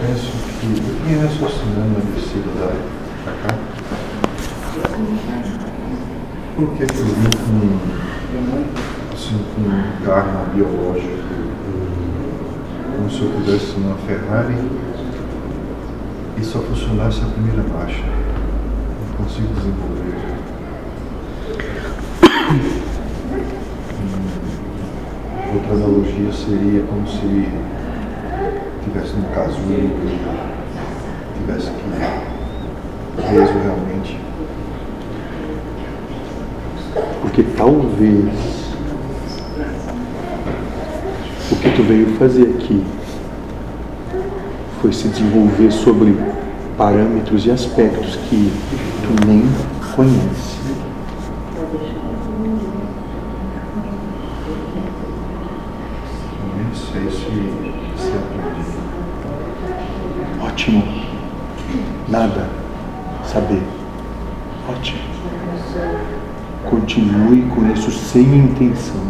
penso 0.00 0.32
que, 0.60 0.66
em 1.10 1.16
raciocinando 1.20 1.96
a 1.96 2.14
descida 2.14 2.50
da 2.60 2.72
pra 3.24 3.32
cá, 3.32 3.54
por 6.54 6.68
que 6.74 6.82
eu 6.82 6.88
vim 6.88 7.30
com, 7.44 9.14
assim, 9.14 9.38
com 9.54 9.60
um 9.62 10.04
carro 10.04 10.46
biológico, 10.54 11.26
como 12.96 13.10
se 13.10 13.22
eu 13.22 13.28
estivesse 13.30 13.78
numa 13.78 13.96
Ferrari 13.98 14.56
e 16.38 16.44
só 16.44 16.58
funcionasse 16.60 17.22
a 17.22 17.26
primeira 17.26 17.62
marcha? 17.62 18.04
Não 18.04 19.24
consigo 19.24 19.48
desenvolver. 19.54 20.16
Hum, 23.98 24.16
Outra 25.54 25.74
analogia 25.74 26.32
seria 26.32 26.82
como 26.82 27.06
se 27.08 27.48
tivesse 28.86 29.16
no 29.16 29.28
casulo 29.34 29.72
e 29.72 31.38
tivesse 31.38 31.70
que 31.70 31.86
preso 33.16 33.52
realmente. 33.64 34.18
Porque 37.20 37.42
talvez 37.56 38.32
o 41.50 41.56
que 41.56 41.70
tu 41.70 41.82
veio 41.82 42.16
fazer 42.16 42.42
aqui 42.42 42.84
foi 44.80 44.92
se 44.92 45.08
desenvolver 45.08 45.72
sobre 45.72 46.16
parâmetros 46.78 47.44
e 47.44 47.50
aspectos 47.50 48.16
que 48.28 48.52
tu 49.02 49.26
nem 49.26 49.42
conhece. 49.96 50.56
Nem 56.56 56.74
sei 56.74 57.10
se, 57.10 57.16
se 57.16 57.26
aprendi. 57.26 57.75
Ótimo. 60.66 60.82
Nada. 62.08 62.48
Saber. 63.24 63.62
Ótimo. 64.68 64.98
Continue 66.68 67.42
com 67.42 67.72
isso 67.72 67.92
sem 67.92 68.24
intenção. 68.24 69.00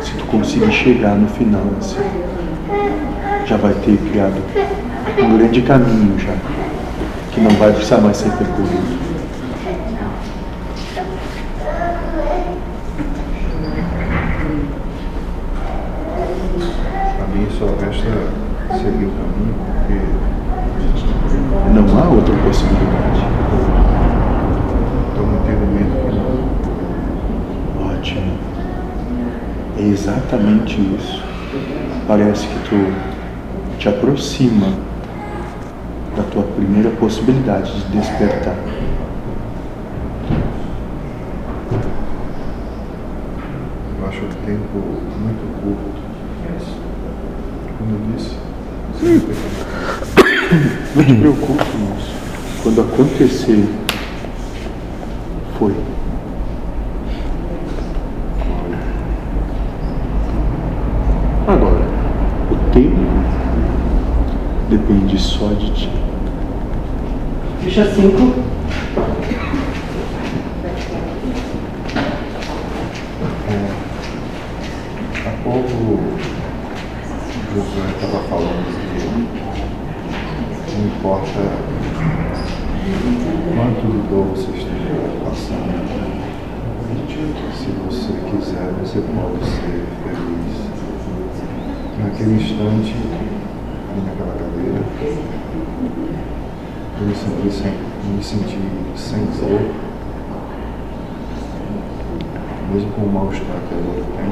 Se 0.00 0.12
tu 0.12 0.24
conseguir 0.24 0.72
chegar 0.72 1.14
no 1.14 1.28
final 1.28 1.62
assim, 1.78 2.00
já 3.44 3.58
vai 3.58 3.74
ter 3.74 3.98
criado 3.98 4.42
um 5.22 5.36
grande 5.36 5.60
caminho 5.60 6.18
já, 6.18 6.32
que 7.32 7.40
não 7.40 7.50
vai 7.52 7.72
precisar 7.72 7.98
mais 7.98 8.16
ser 8.16 8.30
percorrido. 8.30 8.98
A 17.22 17.36
mim 17.36 17.46
só 17.58 17.66
resta 17.84 18.45
seguir 18.74 19.06
o 19.06 19.10
caminho, 19.10 19.54
porque 19.64 19.98
Não 21.74 21.84
há 21.98 22.08
outra 22.08 22.34
possibilidade. 22.36 23.20
estou 25.08 25.26
no 25.26 25.34
entendimento 25.38 25.94
que 26.04 26.10
não. 26.16 27.86
Ótimo. 27.90 28.32
É 29.78 29.82
exatamente 29.82 30.80
isso. 30.98 31.22
Parece 32.08 32.46
que 32.46 32.58
tu 32.68 32.78
te 33.78 33.88
aproxima 33.88 34.68
da 36.16 36.22
tua 36.24 36.42
primeira 36.44 36.90
possibilidade 36.90 37.72
de 37.72 37.96
despertar. 37.98 38.56
Eu 44.00 44.08
acho 44.08 44.20
o 44.20 44.28
tempo 44.46 44.78
muito 45.20 45.44
curto. 45.62 46.06
Como 47.78 47.90
eu 47.90 48.16
disse, 48.16 48.34
Não 49.02 49.20
te 51.04 51.14
preocupe, 51.14 51.64
moço. 51.76 52.14
Quando 52.62 52.80
acontecer, 52.80 53.68
foi. 55.58 55.74
Agora, 61.46 61.84
o 62.50 62.56
tempo 62.72 62.96
depende 64.70 65.20
só 65.20 65.48
de 65.48 65.70
ti. 65.72 65.90
Ficha 67.62 67.84
5. 67.94 68.34
Há 75.26 75.30
pouco 75.44 76.00
Josué 77.56 77.88
estava 77.88 78.20
falando 78.28 78.68
que 78.68 78.76
não 80.76 80.86
importa 80.86 81.40
quanto 83.54 83.86
dor 84.10 84.26
você 84.36 84.50
esteja 84.50 84.96
passando, 85.24 85.80
se 87.54 87.68
você 87.86 88.12
quiser, 88.30 88.68
você 88.82 89.00
pode 89.00 89.44
ser 89.44 89.86
feliz. 90.04 90.56
Naquele 91.98 92.34
instante, 92.34 92.94
ali 93.90 94.00
naquela 94.04 94.34
cadeira, 94.34 94.82
eu 97.00 97.06
me 97.06 97.14
senti 97.14 97.50
sem, 97.50 97.72
me 98.14 98.22
senti 98.22 98.58
sem 98.96 99.24
dor, 99.40 99.62
mesmo 102.72 102.90
com 102.92 103.00
o 103.00 103.12
mal-estar 103.12 103.60
que 103.68 103.74
a 103.74 103.78
dor 103.78 104.04
tem, 104.16 104.30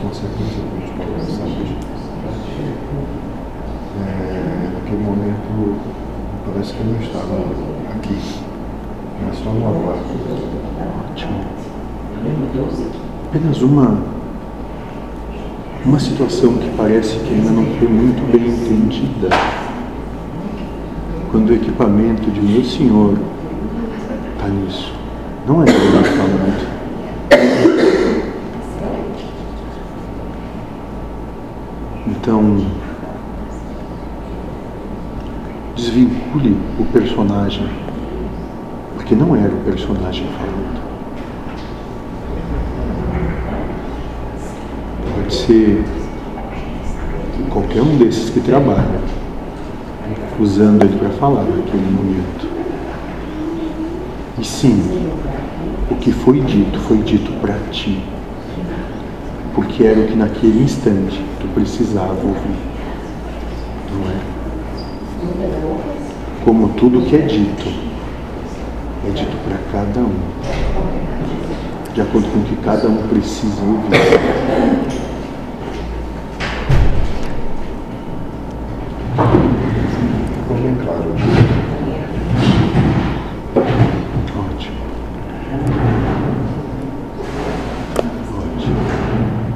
consequência 0.00 0.62
dos 0.62 0.90
problemas 0.96 1.26
de 1.26 1.32
saúde. 1.32 1.76
É, 4.00 4.70
naquele 4.74 5.04
momento, 5.04 5.76
parece 6.46 6.72
que 6.72 6.80
eu 6.80 6.86
não 6.86 7.00
estava 7.00 7.36
aqui, 7.94 8.18
mas 9.24 9.38
só 9.38 9.50
no 9.50 9.68
agora. 9.68 9.98
Ótimo. 11.10 11.40
Apenas 13.28 13.60
uma, 13.60 13.98
uma 15.84 15.98
situação 15.98 16.54
que 16.54 16.70
parece 16.76 17.18
que 17.18 17.34
ainda 17.34 17.50
não 17.50 17.66
foi 17.78 17.88
muito 17.88 18.32
bem 18.32 18.48
entendida. 18.48 19.28
Quando 21.30 21.50
o 21.50 21.54
equipamento 21.54 22.30
de 22.30 22.40
meu 22.40 22.64
senhor 22.64 23.18
está 24.34 24.48
nisso. 24.48 24.92
Não 25.46 25.62
é 25.62 25.66
ele 25.68 26.04
falando. 26.04 26.82
Então, 32.06 32.66
desvincule 35.74 36.56
o 36.78 36.84
personagem, 36.84 37.68
porque 38.94 39.14
não 39.14 39.34
era 39.34 39.52
o 39.52 39.58
personagem 39.64 40.26
falando. 40.38 40.82
Pode 45.14 45.34
ser 45.34 45.84
qualquer 47.50 47.82
um 47.82 47.96
desses 47.96 48.30
que 48.30 48.40
trabalha, 48.40 49.00
usando 50.40 50.82
ele 50.82 50.98
para 50.98 51.10
falar 51.10 51.44
naquele 51.44 51.90
momento. 51.90 52.46
E 54.38 54.44
sim, 54.44 55.10
o 55.90 55.94
que 55.96 56.12
foi 56.12 56.40
dito 56.40 56.78
foi 56.80 56.98
dito 56.98 57.32
para 57.40 57.54
ti, 57.70 58.02
porque 59.54 59.84
era 59.84 60.00
o 60.00 60.06
que 60.06 60.16
naquele 60.16 60.62
instante 60.62 61.22
tu 61.40 61.46
precisava 61.54 62.14
ouvir, 62.14 62.58
não 63.92 64.10
é? 64.10 64.41
Como 66.44 66.70
tudo 66.70 67.02
que 67.02 67.14
é 67.14 67.20
dito, 67.20 67.68
é 69.06 69.10
dito 69.10 69.36
para 69.44 69.58
cada 69.70 70.00
um, 70.00 70.18
de 71.94 72.00
acordo 72.00 72.28
com 72.30 72.40
o 72.40 72.42
que 72.42 72.56
cada 72.56 72.88
um 72.88 72.96
precisa 73.08 73.62
ouvir. 73.62 74.61